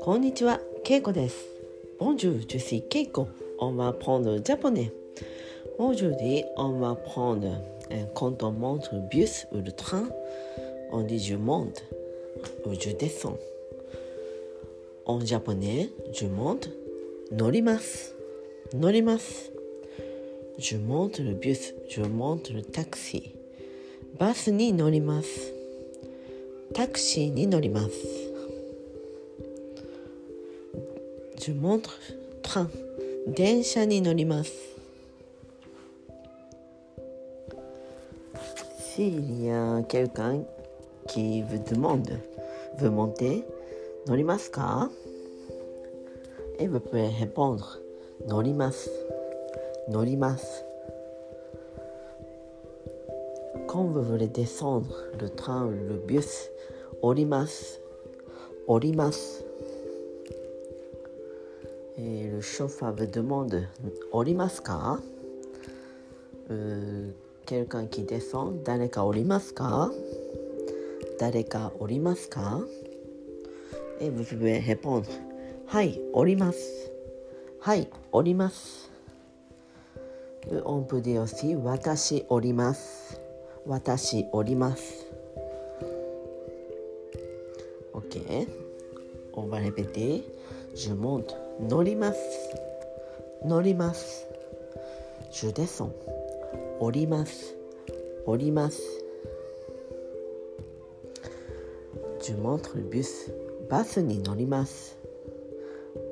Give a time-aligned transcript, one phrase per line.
[0.00, 1.46] こんにちは、ケイコです。
[1.98, 3.28] Bonjour, je suis Keiko.
[3.58, 4.90] On va prendre le japonais.
[5.78, 7.62] Aujourd'hui, on va prendre
[7.92, 10.08] euh, quand on monte le bus ou le train,
[10.90, 11.84] on dit je monte
[12.66, 13.38] ou je descends.
[15.06, 16.68] En japonais, je monte,
[17.30, 18.10] norimasu,
[18.74, 19.50] norimasu.
[20.58, 23.34] Je monte le bus, je monte le taxi.
[24.17, 25.27] バスに乗ります。
[26.73, 27.91] タクシーに乗ります。
[31.39, 31.91] Je montre
[32.41, 32.67] train
[33.27, 34.51] 電車に乗ります
[38.95, 40.43] S'il y a quelqu'un
[41.07, 42.19] qui vous demande
[42.79, 43.45] vous montez
[44.07, 44.89] 乗りますか
[46.59, 47.79] Et vous pouvez répondre
[48.27, 48.89] 乗ります
[49.87, 50.65] 乗ります
[53.67, 56.49] Quand vous voulez descendre le train le bus
[57.01, 57.81] 降ります
[58.65, 59.43] 降ります
[61.97, 63.67] Et le chauffeur vous demande
[64.11, 64.99] 降りますか
[66.49, 67.11] euh,
[67.45, 69.91] Quelqu'un qui descend 誰か降りますか
[71.19, 72.61] 誰か降りますか
[73.99, 75.07] Et vous pouvez répondre
[75.65, 76.91] はい降ります
[77.59, 78.89] はい降ります
[80.63, 83.19] On peut dire aussi 私降ります
[83.67, 85.05] 私しおります。
[87.93, 88.47] OK
[89.33, 90.23] オーバーレベティ。
[90.73, 92.19] ジュモンド乗ります。
[93.43, 94.25] 乗ります。
[95.33, 95.93] ジュデソン
[96.79, 97.55] 降ります。
[98.25, 98.81] 降ります。
[102.21, 103.33] ジュモントルビュス。
[103.69, 104.97] バスに乗ります。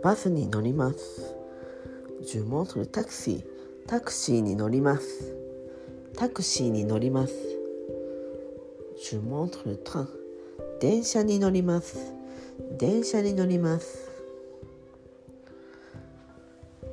[0.04, 1.34] バスに乗ります。
[2.22, 3.44] ジュモントルタクシー。
[3.88, 5.45] タクシーに乗ります。
[6.18, 7.34] タクシーに乗ります。
[10.80, 12.14] 電車に乗ります。
[12.78, 14.10] 電車に乗ります。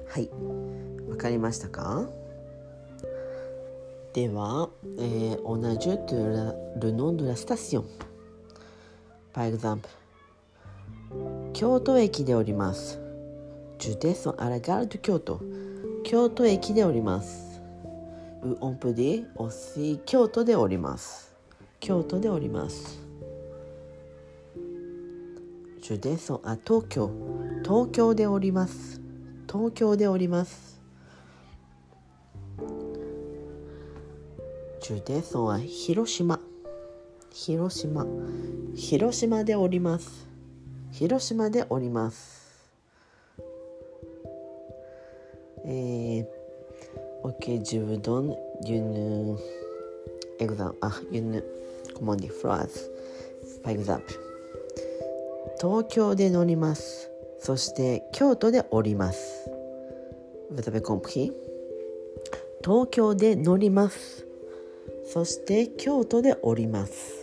[0.08, 0.28] はい。
[1.08, 2.08] わかりましたか？
[4.12, 6.54] では、えー、同じとラ、
[6.92, 7.86] ノンドラスタシオン。
[9.32, 9.88] パイグザンプ。
[11.52, 13.00] 京都駅でおります。
[13.78, 15.40] ジュデソン・アラ・ガールド・京都。
[16.04, 17.51] 京都駅でおります。
[18.60, 21.32] On peut dire aussi 京都でおります。
[21.80, 23.00] 京都でおります。
[25.80, 27.10] Je descends à 東京。
[27.64, 29.00] 東京でおります。
[29.48, 30.80] 東京でおります。
[34.80, 36.40] Je descends à 広島。
[37.30, 38.06] 広島。
[38.74, 40.28] 広島でおります。
[40.90, 42.42] 広島でおります。
[45.64, 46.41] えー、
[47.24, 48.36] ok je vous donne
[48.68, 49.36] une
[50.38, 51.42] exemple ah une
[51.94, 52.90] comment dire phrase
[53.62, 54.18] par exemple
[55.60, 59.48] 東京で乗りますそして京都で降ります
[60.54, 61.32] Vous avez compris?
[62.62, 64.26] 東京で乗ります
[65.04, 67.22] そして京都で降ります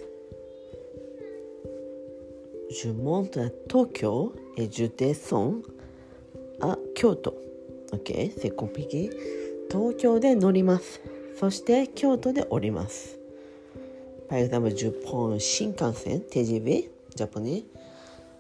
[2.70, 5.56] Je monte à Tokyo et je descends
[6.62, 7.34] à Kyoto.
[7.92, 9.10] Ok, c'est compliqué.
[9.72, 11.00] 東京で乗ります。
[11.40, 13.20] そして京都で降ります。
[14.32, 17.66] 例えば10本新幹線 TGV ジャポニ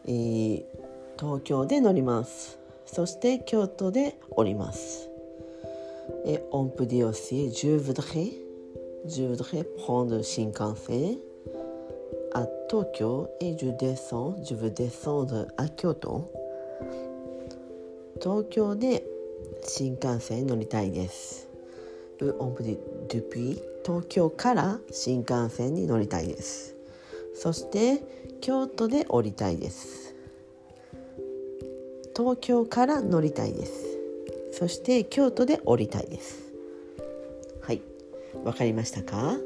[0.07, 0.63] ー
[1.19, 2.57] 東京で乗ります。
[2.87, 5.07] そして京都で降ります。
[6.25, 8.01] えオンプディオシー10分で
[9.05, 11.17] 10分で本の新幹線。
[12.33, 16.31] あ東京えジュデソン10分でソンあ京都。
[18.19, 19.18] 東京で降ります
[19.63, 21.47] 新幹線に乗りたいです。
[22.21, 22.77] ou on peut dire
[23.07, 26.75] depuis 東京から新幹線に乗りたいです。
[27.33, 28.03] そして
[28.41, 30.13] 京都で降りたいです。
[32.15, 33.97] 東京から乗りたいです。
[34.51, 36.51] そして京都で降りたいです。
[37.61, 37.81] はい、
[38.43, 39.17] わかりましたか？
[39.17, 39.37] は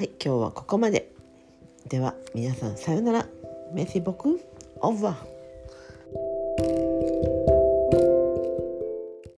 [0.00, 1.10] い、今日はここまで。
[1.88, 3.28] では皆さんさようなら。
[3.74, 4.40] メシボク、
[4.80, 5.33] オーバー。